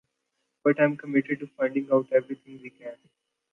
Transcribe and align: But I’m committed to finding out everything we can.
But 0.63 0.81
I’m 0.81 0.97
committed 0.97 1.41
to 1.41 1.47
finding 1.55 1.89
out 1.93 2.11
everything 2.11 2.59
we 2.63 2.71
can. 2.71 2.97